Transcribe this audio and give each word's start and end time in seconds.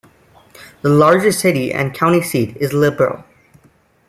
The 0.81 0.89
largest 0.89 1.41
city 1.41 1.71
and 1.71 1.93
county 1.93 2.23
seat 2.23 2.57
is 2.57 2.73
Liberal. 2.73 3.23